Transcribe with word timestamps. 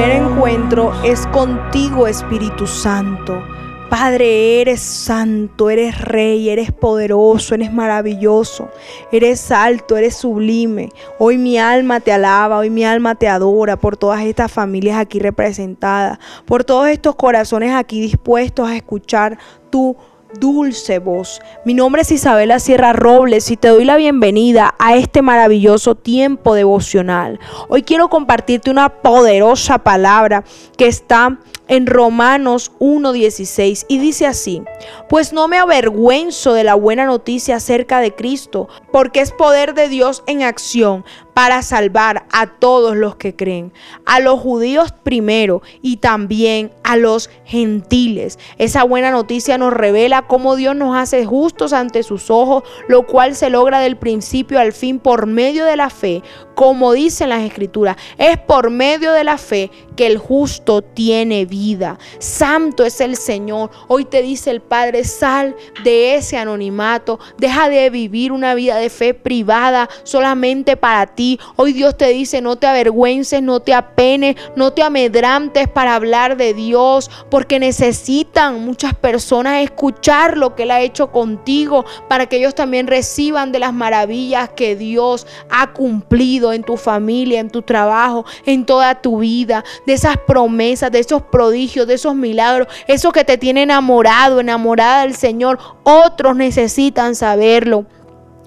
encuentro 0.00 0.92
es 1.04 1.26
contigo, 1.28 2.06
Espíritu 2.06 2.66
Santo. 2.66 3.42
Padre, 3.88 4.60
eres 4.60 4.80
santo, 4.80 5.68
eres 5.68 6.00
rey, 6.00 6.48
eres 6.48 6.72
poderoso, 6.72 7.54
eres 7.54 7.72
maravilloso, 7.72 8.70
eres 9.12 9.50
alto, 9.52 9.96
eres 9.96 10.16
sublime. 10.16 10.88
Hoy 11.18 11.36
mi 11.36 11.58
alma 11.58 12.00
te 12.00 12.10
alaba, 12.10 12.58
hoy 12.58 12.70
mi 12.70 12.84
alma 12.84 13.14
te 13.14 13.28
adora 13.28 13.76
por 13.76 13.96
todas 13.98 14.22
estas 14.22 14.50
familias 14.50 14.96
aquí 14.96 15.18
representadas, 15.18 16.18
por 16.46 16.64
todos 16.64 16.88
estos 16.88 17.14
corazones 17.16 17.74
aquí 17.74 18.00
dispuestos 18.00 18.68
a 18.68 18.76
escuchar 18.76 19.38
tu 19.68 19.96
dulce 20.38 20.98
voz. 20.98 21.40
Mi 21.64 21.74
nombre 21.74 22.02
es 22.02 22.12
Isabela 22.12 22.58
Sierra 22.58 22.92
Robles 22.92 23.50
y 23.50 23.56
te 23.56 23.68
doy 23.68 23.84
la 23.84 23.96
bienvenida 23.96 24.74
a 24.78 24.96
este 24.96 25.22
maravilloso 25.22 25.94
tiempo 25.94 26.54
devocional. 26.54 27.38
Hoy 27.68 27.82
quiero 27.82 28.08
compartirte 28.08 28.70
una 28.70 28.88
poderosa 28.88 29.78
palabra 29.78 30.44
que 30.76 30.86
está 30.86 31.38
en 31.68 31.86
Romanos 31.86 32.72
1.16 32.80 33.86
y 33.88 33.98
dice 33.98 34.26
así, 34.26 34.62
pues 35.08 35.32
no 35.32 35.48
me 35.48 35.58
avergüenzo 35.58 36.52
de 36.52 36.64
la 36.64 36.74
buena 36.74 37.06
noticia 37.06 37.56
acerca 37.56 38.00
de 38.00 38.14
Cristo, 38.14 38.68
porque 38.90 39.20
es 39.20 39.32
poder 39.32 39.74
de 39.74 39.88
Dios 39.88 40.22
en 40.26 40.42
acción 40.42 41.04
para 41.34 41.62
salvar 41.62 42.26
a 42.30 42.46
todos 42.46 42.94
los 42.96 43.16
que 43.16 43.34
creen, 43.34 43.72
a 44.04 44.20
los 44.20 44.40
judíos 44.40 44.92
primero 45.02 45.62
y 45.80 45.96
también 45.96 46.72
a 46.84 46.96
los 46.96 47.30
gentiles. 47.44 48.38
Esa 48.58 48.84
buena 48.84 49.10
noticia 49.10 49.56
nos 49.56 49.72
revela 49.72 50.21
cómo 50.26 50.56
Dios 50.56 50.76
nos 50.76 50.96
hace 50.96 51.24
justos 51.26 51.72
ante 51.72 52.02
sus 52.02 52.30
ojos, 52.30 52.62
lo 52.88 53.06
cual 53.06 53.34
se 53.34 53.50
logra 53.50 53.80
del 53.80 53.96
principio 53.96 54.58
al 54.58 54.72
fin 54.72 54.98
por 54.98 55.26
medio 55.26 55.64
de 55.64 55.76
la 55.76 55.90
fe, 55.90 56.22
como 56.54 56.92
dicen 56.92 57.28
las 57.28 57.42
escrituras. 57.42 57.96
Es 58.18 58.38
por 58.38 58.70
medio 58.70 59.12
de 59.12 59.24
la 59.24 59.38
fe 59.38 59.70
que 59.96 60.06
el 60.06 60.18
justo 60.18 60.82
tiene 60.82 61.44
vida. 61.44 61.98
Santo 62.18 62.84
es 62.84 63.00
el 63.00 63.16
Señor. 63.16 63.70
Hoy 63.88 64.04
te 64.04 64.22
dice 64.22 64.50
el 64.50 64.60
Padre, 64.60 65.04
sal 65.04 65.56
de 65.84 66.14
ese 66.14 66.38
anonimato, 66.38 67.18
deja 67.38 67.68
de 67.68 67.90
vivir 67.90 68.32
una 68.32 68.54
vida 68.54 68.76
de 68.76 68.90
fe 68.90 69.14
privada 69.14 69.88
solamente 70.04 70.76
para 70.76 71.06
ti 71.06 71.22
Hoy 71.56 71.72
Dios 71.72 71.96
te 71.96 72.08
dice, 72.08 72.40
no 72.40 72.56
te 72.56 72.66
avergüences, 72.66 73.42
no 73.42 73.60
te 73.60 73.74
apenes, 73.74 74.36
no 74.56 74.72
te 74.72 74.82
amedrantes 74.82 75.68
para 75.68 75.94
hablar 75.94 76.36
de 76.36 76.54
Dios, 76.54 77.10
porque 77.30 77.58
necesitan 77.58 78.64
muchas 78.64 78.94
personas 78.94 79.62
escuchar 79.62 80.36
lo 80.36 80.54
que 80.54 80.64
Él 80.64 80.70
ha 80.70 80.80
hecho 80.80 81.12
contigo, 81.12 81.84
para 82.08 82.26
que 82.26 82.38
ellos 82.38 82.54
también 82.54 82.86
reciban 82.86 83.52
de 83.52 83.58
las 83.58 83.72
maravillas 83.72 84.50
que 84.50 84.76
Dios 84.76 85.26
ha 85.50 85.72
cumplido 85.72 86.52
en 86.52 86.62
tu 86.62 86.76
familia, 86.76 87.40
en 87.40 87.50
tu 87.50 87.62
trabajo, 87.62 88.24
en 88.46 88.64
toda 88.64 89.00
tu 89.00 89.18
vida, 89.18 89.64
de 89.86 89.92
esas 89.92 90.16
promesas, 90.16 90.90
de 90.92 91.00
esos 91.00 91.22
prodigios, 91.22 91.86
de 91.86 91.94
esos 91.94 92.14
milagros, 92.14 92.68
eso 92.86 93.12
que 93.12 93.24
te 93.24 93.38
tiene 93.38 93.62
enamorado, 93.62 94.40
enamorada 94.40 95.02
del 95.02 95.14
Señor. 95.14 95.58
Otros 95.82 96.36
necesitan 96.36 97.14
saberlo. 97.14 97.86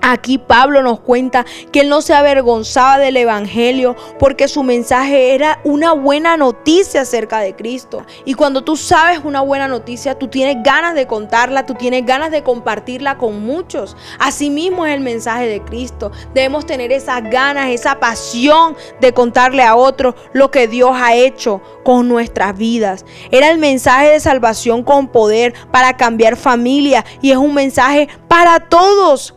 Aquí 0.00 0.38
Pablo 0.38 0.82
nos 0.82 1.00
cuenta 1.00 1.44
que 1.72 1.80
él 1.80 1.88
no 1.88 2.02
se 2.02 2.14
avergonzaba 2.14 2.98
del 2.98 3.16
Evangelio 3.16 3.96
porque 4.18 4.46
su 4.46 4.62
mensaje 4.62 5.34
era 5.34 5.60
una 5.64 5.92
buena 5.92 6.36
noticia 6.36 7.00
acerca 7.00 7.40
de 7.40 7.56
Cristo. 7.56 8.04
Y 8.24 8.34
cuando 8.34 8.62
tú 8.62 8.76
sabes 8.76 9.20
una 9.24 9.40
buena 9.40 9.66
noticia, 9.66 10.16
tú 10.16 10.28
tienes 10.28 10.62
ganas 10.62 10.94
de 10.94 11.06
contarla, 11.06 11.66
tú 11.66 11.74
tienes 11.74 12.06
ganas 12.06 12.30
de 12.30 12.42
compartirla 12.42 13.18
con 13.18 13.44
muchos. 13.44 13.96
Asimismo 14.18 14.86
es 14.86 14.94
el 14.94 15.00
mensaje 15.00 15.46
de 15.46 15.62
Cristo. 15.62 16.12
Debemos 16.32 16.64
tener 16.64 16.92
esas 16.92 17.22
ganas, 17.24 17.68
esa 17.70 17.98
pasión 17.98 18.76
de 19.00 19.12
contarle 19.12 19.64
a 19.64 19.74
otros 19.74 20.14
lo 20.32 20.50
que 20.50 20.68
Dios 20.68 20.92
ha 20.94 21.14
hecho 21.14 21.60
con 21.82 22.08
nuestras 22.08 22.56
vidas. 22.56 23.04
Era 23.30 23.50
el 23.50 23.58
mensaje 23.58 24.10
de 24.10 24.20
salvación 24.20 24.84
con 24.84 25.08
poder 25.08 25.54
para 25.72 25.96
cambiar 25.96 26.36
familia 26.36 27.04
y 27.20 27.32
es 27.32 27.36
un 27.36 27.54
mensaje 27.54 28.08
para 28.28 28.60
todos 28.60 29.34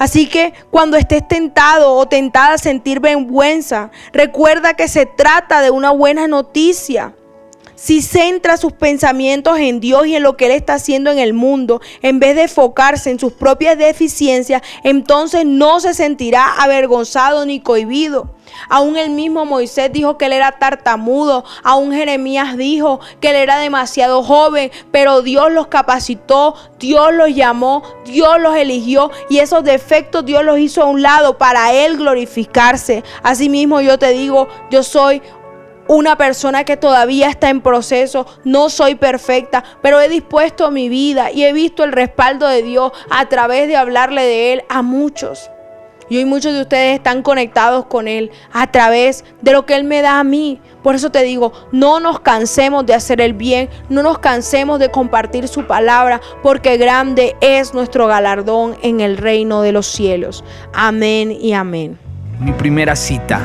Así 0.00 0.26
que 0.26 0.54
cuando 0.70 0.96
estés 0.96 1.28
tentado 1.28 1.92
o 1.92 2.08
tentada 2.08 2.54
a 2.54 2.58
sentir 2.58 3.00
vergüenza, 3.00 3.90
recuerda 4.14 4.72
que 4.72 4.88
se 4.88 5.04
trata 5.04 5.60
de 5.60 5.70
una 5.70 5.90
buena 5.90 6.26
noticia. 6.26 7.12
Si 7.82 8.02
centra 8.02 8.58
sus 8.58 8.74
pensamientos 8.74 9.58
en 9.58 9.80
Dios 9.80 10.06
y 10.06 10.14
en 10.14 10.22
lo 10.22 10.36
que 10.36 10.44
Él 10.44 10.52
está 10.52 10.74
haciendo 10.74 11.10
en 11.10 11.18
el 11.18 11.32
mundo, 11.32 11.80
en 12.02 12.20
vez 12.20 12.34
de 12.34 12.42
enfocarse 12.42 13.08
en 13.08 13.18
sus 13.18 13.32
propias 13.32 13.78
deficiencias, 13.78 14.60
entonces 14.84 15.46
no 15.46 15.80
se 15.80 15.94
sentirá 15.94 16.60
avergonzado 16.60 17.46
ni 17.46 17.60
cohibido. 17.60 18.34
Aún 18.68 18.98
el 18.98 19.10
mismo 19.10 19.46
Moisés 19.46 19.92
dijo 19.92 20.18
que 20.18 20.26
él 20.26 20.32
era 20.32 20.52
tartamudo. 20.52 21.44
Aún 21.62 21.92
Jeremías 21.92 22.56
dijo 22.56 23.00
que 23.20 23.30
él 23.30 23.36
era 23.36 23.58
demasiado 23.58 24.22
joven. 24.22 24.70
Pero 24.90 25.22
Dios 25.22 25.50
los 25.52 25.68
capacitó, 25.68 26.54
Dios 26.78 27.14
los 27.14 27.34
llamó, 27.34 27.82
Dios 28.04 28.40
los 28.40 28.56
eligió. 28.56 29.10
Y 29.28 29.38
esos 29.38 29.64
defectos 29.64 30.24
Dios 30.24 30.44
los 30.44 30.58
hizo 30.58 30.82
a 30.82 30.86
un 30.86 31.00
lado 31.00 31.38
para 31.38 31.72
él 31.72 31.96
glorificarse. 31.96 33.04
Asimismo 33.22 33.80
yo 33.80 33.98
te 33.98 34.10
digo, 34.10 34.48
yo 34.70 34.82
soy 34.82 35.22
una 35.96 36.16
persona 36.16 36.62
que 36.62 36.76
todavía 36.76 37.28
está 37.28 37.50
en 37.50 37.60
proceso, 37.60 38.24
no 38.44 38.70
soy 38.70 38.94
perfecta, 38.94 39.64
pero 39.82 40.00
he 40.00 40.08
dispuesto 40.08 40.70
mi 40.70 40.88
vida 40.88 41.32
y 41.32 41.42
he 41.42 41.52
visto 41.52 41.82
el 41.82 41.90
respaldo 41.90 42.46
de 42.46 42.62
Dios 42.62 42.92
a 43.10 43.28
través 43.28 43.66
de 43.66 43.76
hablarle 43.76 44.22
de 44.22 44.52
Él 44.52 44.62
a 44.68 44.82
muchos. 44.82 45.50
Y 46.08 46.18
hoy 46.18 46.26
muchos 46.26 46.52
de 46.52 46.62
ustedes 46.62 46.96
están 46.96 47.22
conectados 47.22 47.86
con 47.86 48.06
Él 48.06 48.30
a 48.52 48.70
través 48.70 49.24
de 49.42 49.50
lo 49.50 49.66
que 49.66 49.74
Él 49.74 49.82
me 49.82 50.00
da 50.00 50.20
a 50.20 50.24
mí. 50.24 50.60
Por 50.84 50.94
eso 50.94 51.10
te 51.10 51.22
digo, 51.22 51.52
no 51.72 51.98
nos 51.98 52.20
cansemos 52.20 52.86
de 52.86 52.94
hacer 52.94 53.20
el 53.20 53.32
bien, 53.32 53.68
no 53.88 54.04
nos 54.04 54.20
cansemos 54.20 54.78
de 54.78 54.92
compartir 54.92 55.48
su 55.48 55.66
palabra, 55.66 56.20
porque 56.40 56.76
grande 56.76 57.34
es 57.40 57.74
nuestro 57.74 58.06
galardón 58.06 58.76
en 58.82 59.00
el 59.00 59.16
reino 59.16 59.60
de 59.62 59.72
los 59.72 59.88
cielos. 59.88 60.44
Amén 60.72 61.32
y 61.32 61.52
amén. 61.52 61.98
Mi 62.38 62.52
primera 62.52 62.94
cita 62.94 63.44